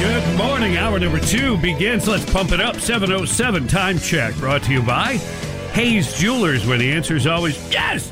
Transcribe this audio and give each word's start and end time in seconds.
Good 0.00 0.38
morning. 0.38 0.78
Hour 0.78 0.98
number 0.98 1.20
two 1.20 1.58
begins. 1.58 2.08
Let's 2.08 2.24
pump 2.30 2.52
it 2.52 2.60
up. 2.60 2.76
707 2.76 3.68
time 3.68 3.98
check 3.98 4.34
brought 4.36 4.62
to 4.64 4.72
you 4.72 4.80
by 4.82 5.14
Hayes 5.74 6.14
Jewelers, 6.18 6.66
where 6.66 6.78
the 6.78 6.90
answer 6.90 7.16
is 7.16 7.26
always 7.26 7.56
yes. 7.70 8.10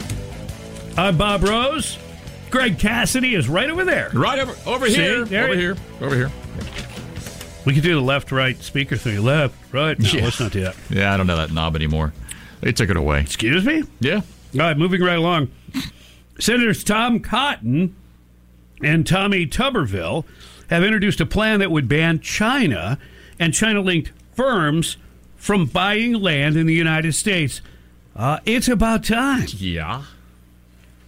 I'm 0.99 1.17
Bob 1.17 1.43
Rose. 1.45 1.99
Greg 2.51 2.79
Cassidy 2.79 3.35
is 3.35 3.49
right 3.49 3.71
over 3.71 3.85
there. 3.87 4.11
Right 4.13 4.39
over 4.39 4.55
over 4.67 4.87
See? 4.89 4.97
here. 4.97 5.25
There 5.25 5.45
over 5.45 5.53
it- 5.55 5.59
here. 5.59 5.77
Over 6.03 6.15
here. 6.15 6.31
We 7.65 7.73
could 7.75 7.83
do 7.83 7.95
the 7.95 8.01
left 8.03 8.33
right 8.33 8.61
speaker 8.63 8.97
thing. 8.97 9.23
Left, 9.23 9.55
right. 9.73 9.99
No, 9.99 10.09
Yeah. 10.11 10.25
let's 10.25 10.41
not 10.41 10.53
do 10.53 10.61
that. 10.63 10.77
Yeah, 10.91 11.13
I 11.13 11.17
don't 11.17 11.27
know 11.27 11.37
that 11.37 11.53
knob 11.53 11.75
anymore. 11.75 12.13
They 12.61 12.73
took 12.73 12.91
it 12.91 12.97
away. 12.97 13.21
Excuse 13.21 13.65
me? 13.65 13.83
Yeah. 14.01 14.17
All 14.17 14.23
right, 14.61 14.77
moving 14.77 15.01
right 15.03 15.19
along. 15.19 15.49
Senators 16.39 16.85
Tom 16.85 17.21
Cotton 17.21 17.95
and 18.83 19.07
Tommy 19.07 19.47
Tuberville 19.47 20.25
have 20.69 20.85
introduced 20.85 21.21
a 21.21 21.27
plan 21.27 21.61
that 21.61 21.71
would 21.71 21.89
ban 21.89 22.21
China 22.21 22.99
and 23.39 23.55
China 23.55 23.81
linked 23.81 24.13
firms 24.33 24.97
from 25.37 25.67
buying 25.67 26.15
land 26.15 26.57
in 26.57 26.67
the 26.67 26.75
United 26.75 27.15
States. 27.15 27.61
Uh, 28.15 28.41
it's 28.45 28.69
about 28.69 29.05
time. 29.05 29.47
Yeah. 29.57 30.05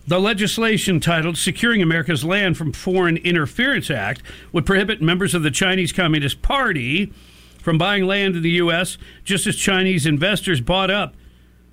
The 0.06 0.20
legislation 0.20 1.00
titled 1.00 1.36
Securing 1.36 1.82
America's 1.82 2.24
Land 2.24 2.56
from 2.56 2.72
Foreign 2.72 3.16
Interference 3.18 3.90
Act 3.90 4.22
would 4.52 4.66
prohibit 4.66 5.02
members 5.02 5.34
of 5.34 5.42
the 5.42 5.50
Chinese 5.50 5.92
Communist 5.92 6.42
Party 6.42 7.12
from 7.60 7.78
buying 7.78 8.06
land 8.06 8.36
in 8.36 8.42
the 8.42 8.50
U.S., 8.50 8.96
just 9.22 9.46
as 9.46 9.56
Chinese 9.56 10.06
investors 10.06 10.60
bought 10.60 10.90
up 10.90 11.14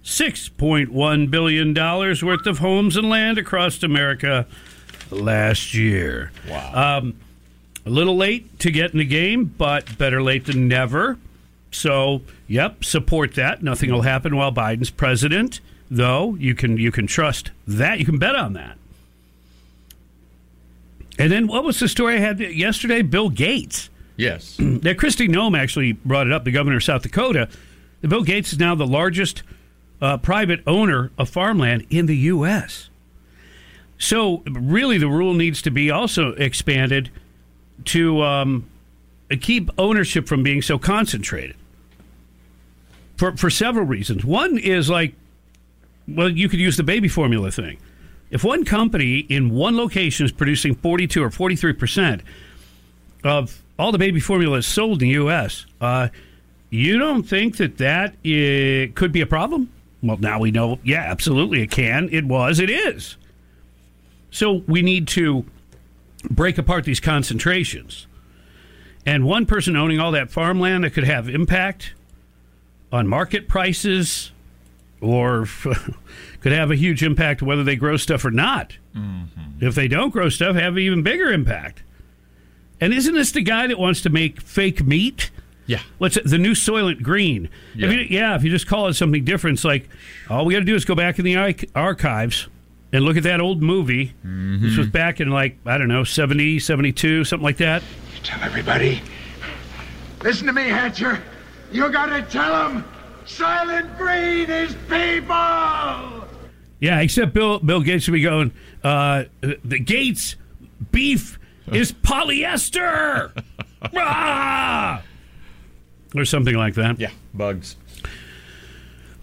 $6.1 0.03 1.31
billion 1.31 1.73
worth 1.73 2.45
of 2.45 2.59
homes 2.59 2.97
and 2.97 3.09
land 3.09 3.37
across 3.37 3.81
America 3.81 4.45
last 5.09 5.73
year. 5.73 6.31
Wow. 6.49 6.97
Um, 6.99 7.15
a 7.87 7.89
little 7.89 8.17
late 8.17 8.59
to 8.59 8.71
get 8.71 8.91
in 8.91 8.99
the 8.99 9.05
game, 9.05 9.45
but 9.45 9.97
better 9.97 10.21
late 10.21 10.45
than 10.45 10.67
never. 10.67 11.17
So, 11.71 12.21
yep, 12.47 12.83
support 12.83 13.35
that. 13.35 13.63
Nothing 13.63 13.91
will 13.91 14.01
happen 14.01 14.35
while 14.35 14.51
Biden's 14.51 14.89
president, 14.89 15.61
though. 15.89 16.35
You 16.35 16.53
can 16.53 16.77
you 16.77 16.91
can 16.91 17.07
trust 17.07 17.51
that. 17.65 17.99
You 17.99 18.05
can 18.05 18.19
bet 18.19 18.35
on 18.35 18.53
that. 18.53 18.77
And 21.17 21.31
then 21.31 21.47
what 21.47 21.63
was 21.63 21.79
the 21.79 21.87
story 21.87 22.15
I 22.15 22.19
had 22.19 22.39
yesterday? 22.39 23.01
Bill 23.01 23.29
Gates. 23.29 23.89
Yes. 24.17 24.57
That 24.59 24.97
Kristi 24.97 25.27
Noem 25.27 25.57
actually 25.57 25.93
brought 25.93 26.27
it 26.27 26.33
up, 26.33 26.43
the 26.43 26.51
governor 26.51 26.77
of 26.77 26.83
South 26.83 27.03
Dakota. 27.03 27.49
Bill 28.01 28.23
Gates 28.23 28.53
is 28.53 28.59
now 28.59 28.75
the 28.75 28.85
largest 28.85 29.43
uh, 30.01 30.17
private 30.17 30.61
owner 30.67 31.11
of 31.17 31.29
farmland 31.29 31.87
in 31.89 32.05
the 32.05 32.17
U.S. 32.17 32.89
So, 33.97 34.43
really, 34.45 34.97
the 34.97 35.07
rule 35.07 35.33
needs 35.33 35.61
to 35.63 35.71
be 35.71 35.89
also 35.89 36.33
expanded 36.33 37.09
to 37.85 38.21
um, 38.21 38.69
keep 39.41 39.69
ownership 39.77 40.27
from 40.27 40.43
being 40.43 40.61
so 40.61 40.77
concentrated 40.77 41.55
for, 43.17 43.35
for 43.35 43.49
several 43.49 43.85
reasons. 43.85 44.23
One 44.23 44.57
is 44.57 44.89
like, 44.89 45.13
well, 46.07 46.29
you 46.29 46.47
could 46.47 46.59
use 46.59 46.77
the 46.77 46.83
baby 46.83 47.07
formula 47.07 47.51
thing. 47.51 47.77
If 48.29 48.43
one 48.43 48.65
company 48.65 49.19
in 49.19 49.49
one 49.49 49.77
location 49.77 50.25
is 50.25 50.31
producing 50.31 50.75
42 50.75 51.23
or 51.23 51.31
43 51.31 51.73
percent 51.73 52.21
of 53.23 53.61
all 53.79 53.91
the 53.91 53.97
baby 53.97 54.19
formula 54.19 54.61
sold 54.61 55.01
in 55.01 55.09
the 55.09 55.13
U.S., 55.15 55.65
uh, 55.81 56.09
you 56.69 56.97
don't 56.99 57.23
think 57.23 57.57
that 57.57 57.77
that 57.77 58.11
uh, 58.11 58.91
could 58.95 59.11
be 59.11 59.21
a 59.21 59.25
problem? 59.25 59.71
Well, 60.03 60.17
now 60.17 60.39
we 60.39 60.51
know, 60.51 60.79
yeah, 60.83 61.01
absolutely 61.01 61.61
it 61.61 61.71
can. 61.71 62.09
It 62.11 62.25
was, 62.25 62.59
it 62.59 62.69
is. 62.69 63.17
So 64.29 64.63
we 64.67 64.81
need 64.81 65.07
to 65.09 65.45
break 66.23 66.57
apart 66.57 66.83
these 66.83 66.99
concentrations. 66.99 68.07
And 69.05 69.25
one 69.25 69.45
person 69.45 69.75
owning 69.75 69.99
all 69.99 70.11
that 70.11 70.29
farmland 70.29 70.83
that 70.83 70.91
could 70.91 71.05
have 71.05 71.29
impact 71.29 71.93
on 72.91 73.07
market 73.07 73.47
prices 73.47 74.31
or 74.99 75.45
could 76.41 76.51
have 76.51 76.71
a 76.71 76.75
huge 76.75 77.03
impact 77.03 77.41
whether 77.41 77.63
they 77.63 77.75
grow 77.75 77.97
stuff 77.97 78.25
or 78.25 78.31
not. 78.31 78.77
Mm-hmm. 78.95 79.65
If 79.65 79.75
they 79.75 79.87
don't 79.87 80.09
grow 80.09 80.29
stuff, 80.29 80.55
have 80.55 80.73
an 80.73 80.79
even 80.79 81.03
bigger 81.03 81.31
impact. 81.31 81.83
And 82.79 82.93
isn't 82.93 83.13
this 83.13 83.31
the 83.31 83.41
guy 83.41 83.67
that 83.67 83.79
wants 83.79 84.01
to 84.01 84.09
make 84.09 84.41
fake 84.41 84.85
meat? 84.85 85.31
Yeah. 85.65 85.81
What's 85.97 86.17
it, 86.17 86.25
the 86.25 86.37
new 86.37 86.51
Soylent 86.51 87.01
Green? 87.01 87.49
Yeah. 87.75 87.87
If 87.87 87.93
you, 87.93 87.99
yeah, 88.17 88.35
if 88.35 88.43
you 88.43 88.49
just 88.49 88.67
call 88.67 88.87
it 88.87 88.93
something 88.93 89.25
different, 89.25 89.57
it's 89.57 89.65
like 89.65 89.89
all 90.29 90.45
we 90.45 90.53
got 90.53 90.59
to 90.59 90.65
do 90.65 90.75
is 90.75 90.85
go 90.85 90.95
back 90.95 91.19
in 91.19 91.25
the 91.25 91.67
archives 91.75 92.47
and 92.93 93.03
look 93.03 93.17
at 93.17 93.23
that 93.23 93.39
old 93.41 93.61
movie. 93.61 94.13
This 94.23 94.77
was 94.77 94.87
back 94.87 95.19
in 95.19 95.29
like, 95.29 95.57
I 95.65 95.77
don't 95.77 95.87
know, 95.87 96.03
70, 96.03 96.59
72, 96.59 97.23
something 97.23 97.43
like 97.43 97.57
that. 97.57 97.83
Tell 98.23 98.41
everybody. 98.43 99.01
Listen 100.23 100.47
to 100.47 100.53
me, 100.53 100.63
Hatcher. 100.63 101.21
You 101.71 101.91
gotta 101.91 102.21
tell 102.23 102.69
them. 102.69 102.85
Soylent 103.25 103.97
Green 103.97 104.49
is 104.49 104.73
people. 104.89 106.27
Yeah, 106.79 107.01
except 107.01 107.33
Bill 107.33 107.59
Bill 107.59 107.81
Gates 107.81 108.07
would 108.07 108.13
be 108.13 108.21
going, 108.21 108.51
uh, 108.83 109.25
the 109.41 109.79
Gates 109.79 110.35
beef 110.91 111.39
is 111.71 111.91
polyester. 111.91 113.31
Ah! 113.95 115.03
Or 116.15 116.25
something 116.25 116.55
like 116.55 116.73
that. 116.75 116.99
Yeah. 116.99 117.11
Bugs. 117.35 117.75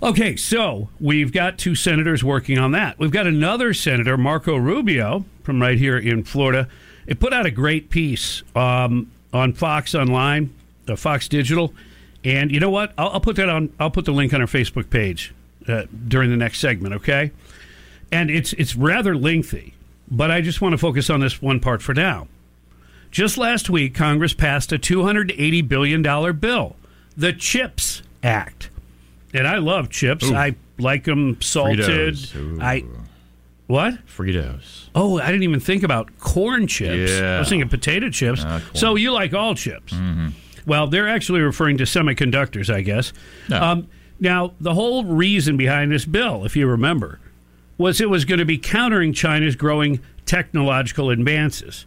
Okay, 0.03 0.37
so 0.37 0.89
we've 1.01 1.33
got 1.33 1.57
two 1.57 1.75
senators 1.75 2.23
working 2.23 2.59
on 2.59 2.73
that. 2.73 2.99
We've 2.99 3.11
got 3.11 3.27
another 3.27 3.73
senator, 3.73 4.19
Marco 4.19 4.57
Rubio, 4.57 5.25
from 5.43 5.63
right 5.63 5.79
here 5.79 5.97
in 5.97 6.25
Florida. 6.25 6.69
It 7.07 7.21
put 7.21 7.33
out 7.33 7.47
a 7.47 7.51
great 7.51 7.91
piece 7.91 8.43
um, 8.55 9.11
on 9.33 9.53
Fox 9.53 9.95
Online, 9.95 10.53
uh, 10.89 10.97
Fox 10.97 11.29
Digital, 11.29 11.73
and 12.23 12.51
you 12.51 12.61
know 12.61 12.71
what? 12.71 12.93
I'll, 12.99 13.11
I'll 13.11 13.21
put 13.21 13.37
that 13.37 13.49
on. 13.49 13.73
I'll 13.79 13.91
put 13.91 14.05
the 14.05 14.13
link 14.13 14.35
on 14.35 14.41
our 14.41 14.47
Facebook 14.47 14.91
page 14.91 15.33
uh, 15.69 15.85
during 16.09 16.31
the 16.31 16.37
next 16.37 16.61
segment. 16.61 16.95
Okay, 16.95 17.31
and 18.13 18.31
it's 18.31 18.53
it's 18.55 18.77
rather 18.77 19.17
lengthy, 19.17 19.75
but 20.11 20.31
I 20.31 20.41
just 20.41 20.61
want 20.61 20.73
to 20.73 20.79
focus 20.79 21.09
on 21.09 21.21
this 21.21 21.41
one 21.41 21.61
part 21.61 21.83
for 21.83 21.95
now. 21.95 22.29
Just 23.11 23.39
last 23.39 23.71
week, 23.71 23.95
Congress 23.95 24.35
passed 24.35 24.73
a 24.73 24.79
$280 24.79 25.69
billion 25.69 26.03
bill, 26.37 26.75
the 27.17 27.33
CHIPS 27.33 28.03
Act. 28.25 28.71
And 29.35 29.47
I 29.47 29.59
love 29.59 29.91
chips. 29.91 30.25
Ooh. 30.25 30.35
I 30.35 30.55
like 30.79 31.05
them 31.05 31.41
salted. 31.43 32.19
I 32.61 32.85
what? 33.67 33.95
Fritos. 34.07 34.89
Oh, 34.95 35.19
I 35.19 35.27
didn't 35.27 35.43
even 35.43 35.61
think 35.61 35.83
about 35.83 36.19
corn 36.21 36.67
chips. 36.67 37.13
I 37.13 37.39
was 37.39 37.49
thinking 37.49 37.69
potato 37.69 38.11
chips. 38.11 38.45
Corn. 38.45 38.63
so 38.75 38.95
you 38.95 39.11
like 39.13 39.33
all 39.35 39.55
chips? 39.55 39.93
Mm-hmm. 39.93 40.29
Well, 40.67 40.87
they're 40.87 41.09
actually 41.09 41.41
referring 41.41 41.79
to 41.79 41.85
semiconductors, 41.85 42.73
I 42.73 42.83
guess. 42.83 43.13
No. 43.49 43.63
Um, 43.63 43.89
now, 44.21 44.53
the 44.61 44.75
whole 44.75 45.05
reason 45.05 45.57
behind 45.57 45.93
this 45.93 46.05
bill, 46.05 46.45
if 46.45 46.57
you 46.57 46.67
remember, 46.67 47.21
was 47.77 48.01
it 48.01 48.09
was 48.09 48.25
going 48.25 48.39
to 48.39 48.45
be 48.45 48.59
countering 48.59 49.13
China's 49.13 49.57
growing 49.57 50.01
technological 50.27 51.11
advances. 51.11 51.87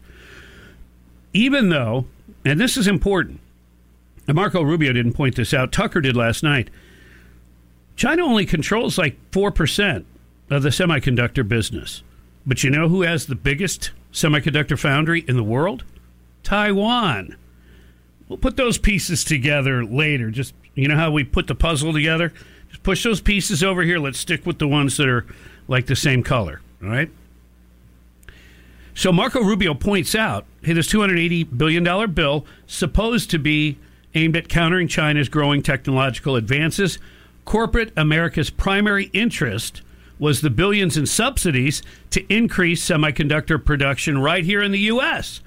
Even 1.34 1.70
though, 1.70 2.06
and 2.44 2.60
this 2.60 2.78
is 2.78 2.88
important, 2.88 3.40
and 4.28 4.36
Marco 4.36 4.62
Rubio 4.62 4.94
didn't 4.94 5.14
point 5.14 5.36
this 5.36 5.54
out, 5.54 5.72
Tucker 5.72 6.02
did 6.02 6.16
last 6.16 6.44
night. 6.44 6.70
China 7.98 8.24
only 8.24 8.46
controls 8.46 8.98
like 8.98 9.18
4% 9.32 10.06
of 10.50 10.64
the 10.64 10.70
semiconductor 10.70 11.46
business. 11.46 12.04
But 12.46 12.64
you 12.64 12.70
know 12.70 12.88
who 12.88 13.02
has 13.02 13.26
the 13.26 13.36
biggest 13.36 13.92
semiconductor 14.14 14.80
foundry 14.80 15.26
in 15.28 15.36
the 15.36 15.44
world? 15.44 15.84
Taiwan. 16.44 17.36
We'll 18.30 18.38
put 18.38 18.56
those 18.56 18.78
pieces 18.78 19.24
together 19.24 19.84
later. 19.84 20.32
Just, 20.32 20.54
you 20.76 20.88
know 20.88 20.96
how 20.96 21.12
we 21.12 21.24
put 21.24 21.48
the 21.48 21.56
puzzle 21.56 21.92
together? 21.92 22.32
Just 22.70 22.84
push 22.84 23.04
those 23.04 23.20
pieces 23.20 23.64
over 23.64 23.82
here. 23.82 24.00
Let's 24.00 24.20
stick 24.20 24.46
with 24.46 24.60
the 24.60 24.68
ones 24.68 24.96
that 24.98 25.10
are 25.10 25.26
like 25.68 25.88
the 25.88 25.96
same 25.96 26.24
color. 26.24 26.62
All 26.82 26.90
right? 26.90 27.10
So 28.94 29.12
Marco 29.12 29.42
Rubio 29.42 29.74
points 29.74 30.16
out 30.16 30.46
hey, 30.64 30.74
this 30.74 30.88
$280 30.88 31.58
billion 31.58 32.12
bill 32.12 32.46
supposed 32.66 33.30
to 33.32 33.40
be 33.40 33.78
aimed 34.14 34.36
at 34.36 34.50
countering 34.50 34.88
China's 34.88 35.30
growing 35.30 35.62
technological 35.62 36.36
advances. 36.36 37.00
Corporate 37.48 37.94
America's 37.96 38.50
primary 38.50 39.06
interest 39.14 39.82
was 40.20 40.42
the 40.42 40.50
billions 40.50 40.98
in 40.98 41.06
subsidies 41.06 41.82
to 42.10 42.22
increase 42.28 42.86
semiconductor 42.86 43.64
production 43.64 44.18
right 44.18 44.44
here 44.44 44.62
in 44.62 44.74
the 44.74 44.80
U.S. 44.80 45.40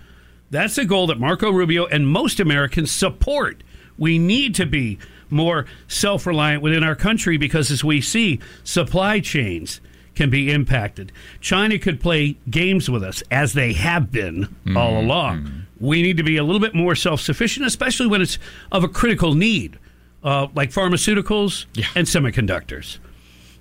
That's 0.50 0.78
a 0.78 0.86
goal 0.86 1.08
that 1.08 1.20
Marco 1.20 1.50
Rubio 1.50 1.84
and 1.84 2.08
most 2.08 2.40
Americans 2.40 2.90
support. 2.90 3.62
We 3.98 4.18
need 4.18 4.54
to 4.54 4.64
be 4.64 4.98
more 5.28 5.66
self 5.88 6.26
reliant 6.26 6.62
within 6.62 6.82
our 6.82 6.96
country 6.96 7.36
because, 7.36 7.70
as 7.70 7.84
we 7.84 8.00
see, 8.00 8.40
supply 8.64 9.20
chains 9.20 9.82
can 10.14 10.30
be 10.30 10.50
impacted. 10.50 11.12
China 11.42 11.78
could 11.78 12.00
play 12.00 12.38
games 12.48 12.88
with 12.88 13.04
us, 13.04 13.22
as 13.30 13.52
they 13.52 13.74
have 13.74 14.10
been 14.10 14.44
all 14.68 14.92
mm-hmm. 14.92 15.04
along. 15.04 15.66
We 15.78 16.00
need 16.00 16.16
to 16.16 16.22
be 16.22 16.38
a 16.38 16.44
little 16.44 16.60
bit 16.60 16.74
more 16.74 16.94
self 16.94 17.20
sufficient, 17.20 17.66
especially 17.66 18.06
when 18.06 18.22
it's 18.22 18.38
of 18.72 18.84
a 18.84 18.88
critical 18.88 19.34
need, 19.34 19.78
uh, 20.22 20.48
like 20.54 20.70
pharmaceuticals 20.70 21.66
and 21.94 22.06
semiconductors. 22.06 22.98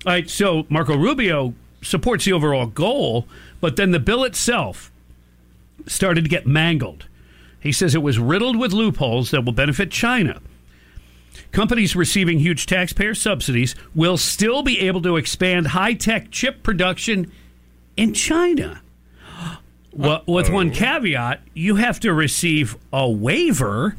All 0.06 0.12
right, 0.12 0.28
so 0.28 0.66
Marco 0.68 0.96
Rubio 0.96 1.54
supports 1.82 2.24
the 2.24 2.32
overall 2.32 2.66
goal, 2.66 3.26
but 3.60 3.76
then 3.76 3.90
the 3.90 3.98
bill 3.98 4.24
itself 4.24 4.90
started 5.86 6.24
to 6.24 6.30
get 6.30 6.46
mangled. 6.46 7.06
He 7.60 7.72
says 7.72 7.94
it 7.94 8.02
was 8.02 8.18
riddled 8.18 8.58
with 8.58 8.72
loopholes 8.72 9.30
that 9.30 9.44
will 9.44 9.52
benefit 9.52 9.90
China. 9.90 10.40
Companies 11.52 11.96
receiving 11.96 12.38
huge 12.38 12.66
taxpayer 12.66 13.14
subsidies 13.14 13.74
will 13.94 14.16
still 14.16 14.62
be 14.62 14.80
able 14.80 15.02
to 15.02 15.16
expand 15.16 15.68
high 15.68 15.94
tech 15.94 16.30
chip 16.30 16.62
production 16.62 17.30
in 17.96 18.14
China. 18.14 18.80
Well, 19.92 20.22
with 20.26 20.50
one 20.50 20.70
caveat, 20.70 21.42
you 21.52 21.76
have 21.76 21.98
to 22.00 22.14
receive 22.14 22.76
a 22.92 23.10
waiver 23.10 23.96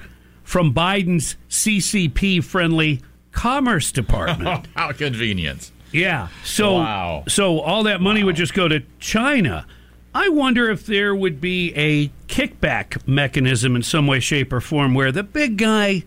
from 0.52 0.74
Biden's 0.74 1.38
CCP 1.50 2.44
friendly 2.44 3.00
Commerce 3.32 3.90
Department. 3.94 4.68
How 4.76 4.92
convenient. 4.92 5.72
Yeah. 5.94 6.28
So 6.44 6.74
Wow. 6.74 7.24
so 7.30 7.62
all 7.62 7.84
that 7.84 8.02
money 8.02 8.22
would 8.22 8.36
just 8.36 8.54
go 8.54 8.68
to 8.68 8.82
China. 9.00 9.66
I 10.14 10.28
wonder 10.28 10.70
if 10.70 10.86
there 10.86 11.16
would 11.16 11.40
be 11.40 11.74
a 11.74 12.10
kickback 12.28 13.08
mechanism 13.08 13.78
in 13.78 13.82
some 13.82 14.08
way, 14.08 14.20
shape, 14.20 14.52
or 14.52 14.60
form 14.60 14.94
where 14.94 15.10
the 15.14 15.24
big 15.24 15.56
guy 15.58 16.04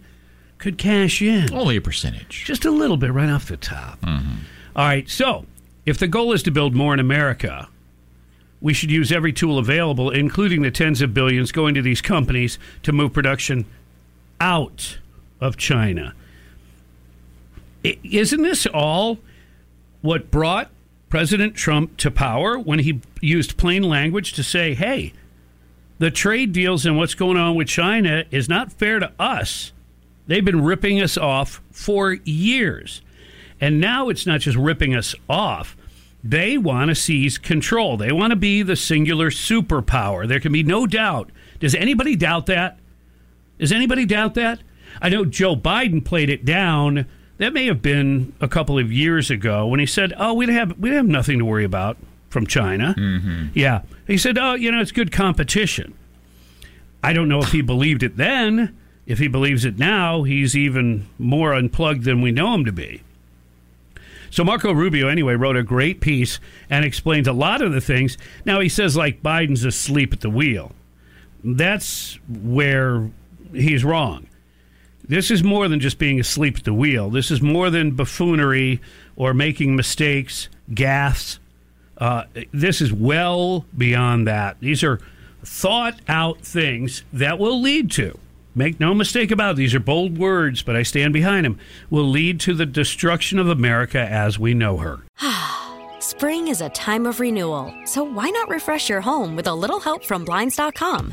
could 0.58 0.76
cash 0.76 1.22
in 1.22 1.50
Only 1.54 1.76
a 1.76 1.80
percentage. 1.80 2.44
just 2.44 2.66
a 2.66 2.70
little 2.70 2.98
bit 2.98 3.14
right 3.14 3.30
off 3.30 3.46
the 3.48 3.56
top. 3.56 3.98
Mm-hmm. 4.02 4.34
All 4.76 4.84
right. 4.84 5.08
So 5.08 5.46
if 5.86 5.96
the 5.96 6.06
goal 6.06 6.34
is 6.34 6.42
to 6.42 6.50
build 6.50 6.74
more 6.74 6.92
in 6.92 7.00
America, 7.00 7.68
we 8.60 8.74
should 8.74 8.90
use 8.90 9.10
every 9.10 9.32
tool 9.32 9.56
available, 9.58 10.10
including 10.10 10.60
the 10.60 10.70
tens 10.70 11.00
of 11.00 11.14
billions 11.14 11.50
going 11.50 11.74
to 11.74 11.80
these 11.82 12.02
companies 12.02 12.58
to 12.82 12.92
move 12.92 13.14
production 13.14 13.64
out 14.40 14.98
of 15.40 15.56
China. 15.56 16.14
Isn't 17.82 18.42
this 18.42 18.66
all 18.66 19.18
what 20.00 20.30
brought 20.30 20.70
President 21.08 21.54
Trump 21.54 21.96
to 21.98 22.10
power 22.10 22.58
when 22.58 22.80
he 22.80 23.00
used 23.20 23.56
plain 23.56 23.82
language 23.82 24.32
to 24.32 24.42
say, 24.42 24.74
hey, 24.74 25.12
the 25.98 26.10
trade 26.10 26.52
deals 26.52 26.84
and 26.84 26.96
what's 26.96 27.14
going 27.14 27.36
on 27.36 27.54
with 27.54 27.68
China 27.68 28.24
is 28.30 28.48
not 28.48 28.72
fair 28.72 28.98
to 28.98 29.12
us. 29.18 29.72
They've 30.26 30.44
been 30.44 30.64
ripping 30.64 31.00
us 31.00 31.16
off 31.16 31.60
for 31.70 32.14
years. 32.24 33.02
And 33.60 33.80
now 33.80 34.08
it's 34.08 34.26
not 34.26 34.40
just 34.40 34.56
ripping 34.56 34.94
us 34.94 35.14
off. 35.28 35.76
They 36.22 36.58
want 36.58 36.88
to 36.88 36.94
seize 36.94 37.38
control. 37.38 37.96
They 37.96 38.10
want 38.10 38.30
to 38.30 38.36
be 38.36 38.62
the 38.62 38.76
singular 38.76 39.30
superpower. 39.30 40.26
There 40.26 40.40
can 40.40 40.52
be 40.52 40.62
no 40.62 40.86
doubt. 40.86 41.30
Does 41.60 41.74
anybody 41.74 42.16
doubt 42.16 42.46
that? 42.46 42.78
Does 43.64 43.72
anybody 43.72 44.04
doubt 44.04 44.34
that? 44.34 44.58
I 45.00 45.08
know 45.08 45.24
Joe 45.24 45.56
Biden 45.56 46.04
played 46.04 46.28
it 46.28 46.44
down. 46.44 47.06
That 47.38 47.54
may 47.54 47.64
have 47.64 47.80
been 47.80 48.34
a 48.38 48.46
couple 48.46 48.78
of 48.78 48.92
years 48.92 49.30
ago 49.30 49.66
when 49.66 49.80
he 49.80 49.86
said, 49.86 50.12
"Oh, 50.18 50.34
we 50.34 50.52
have 50.52 50.78
we 50.78 50.90
have 50.90 51.06
nothing 51.06 51.38
to 51.38 51.46
worry 51.46 51.64
about 51.64 51.96
from 52.28 52.46
China." 52.46 52.94
Mm-hmm. 52.94 53.46
Yeah, 53.54 53.80
he 54.06 54.18
said, 54.18 54.36
"Oh, 54.36 54.52
you 54.52 54.70
know, 54.70 54.82
it's 54.82 54.92
good 54.92 55.10
competition." 55.10 55.94
I 57.02 57.14
don't 57.14 57.26
know 57.26 57.38
if 57.38 57.52
he 57.52 57.62
believed 57.62 58.02
it 58.02 58.18
then. 58.18 58.76
If 59.06 59.18
he 59.18 59.28
believes 59.28 59.64
it 59.64 59.78
now, 59.78 60.24
he's 60.24 60.54
even 60.54 61.06
more 61.18 61.54
unplugged 61.54 62.04
than 62.04 62.20
we 62.20 62.32
know 62.32 62.52
him 62.52 62.66
to 62.66 62.72
be. 62.72 63.00
So 64.28 64.44
Marco 64.44 64.72
Rubio, 64.72 65.08
anyway, 65.08 65.36
wrote 65.36 65.56
a 65.56 65.62
great 65.62 66.02
piece 66.02 66.38
and 66.68 66.84
explains 66.84 67.26
a 67.26 67.32
lot 67.32 67.62
of 67.62 67.72
the 67.72 67.80
things. 67.80 68.18
Now 68.44 68.60
he 68.60 68.68
says 68.68 68.94
like 68.94 69.22
Biden's 69.22 69.64
asleep 69.64 70.12
at 70.12 70.20
the 70.20 70.28
wheel. 70.28 70.72
That's 71.42 72.18
where 72.28 73.08
he's 73.54 73.84
wrong. 73.84 74.26
This 75.06 75.30
is 75.30 75.42
more 75.42 75.68
than 75.68 75.80
just 75.80 75.98
being 75.98 76.18
asleep 76.18 76.58
at 76.58 76.64
the 76.64 76.72
wheel. 76.72 77.10
This 77.10 77.30
is 77.30 77.42
more 77.42 77.68
than 77.68 77.90
buffoonery 77.90 78.80
or 79.16 79.34
making 79.34 79.76
mistakes, 79.76 80.48
gaffes. 80.70 81.38
Uh, 81.98 82.24
this 82.52 82.80
is 82.80 82.92
well 82.92 83.66
beyond 83.76 84.26
that. 84.26 84.58
These 84.60 84.82
are 84.82 85.00
thought 85.44 86.00
out 86.08 86.40
things 86.40 87.04
that 87.12 87.38
will 87.38 87.60
lead 87.60 87.90
to, 87.92 88.18
make 88.54 88.80
no 88.80 88.94
mistake 88.94 89.30
about 89.30 89.52
it, 89.52 89.56
these 89.56 89.74
are 89.74 89.80
bold 89.80 90.16
words, 90.16 90.62
but 90.62 90.74
I 90.74 90.82
stand 90.82 91.12
behind 91.12 91.44
them, 91.44 91.58
will 91.90 92.08
lead 92.08 92.40
to 92.40 92.54
the 92.54 92.66
destruction 92.66 93.38
of 93.38 93.48
America 93.48 94.00
as 94.00 94.38
we 94.38 94.54
know 94.54 94.78
her. 94.78 95.00
Spring 96.00 96.48
is 96.48 96.60
a 96.60 96.70
time 96.70 97.06
of 97.06 97.20
renewal, 97.20 97.74
so 97.84 98.02
why 98.02 98.30
not 98.30 98.48
refresh 98.48 98.88
your 98.88 99.02
home 99.02 99.36
with 99.36 99.46
a 99.46 99.54
little 99.54 99.80
help 99.80 100.02
from 100.04 100.24
Blinds.com? 100.24 101.12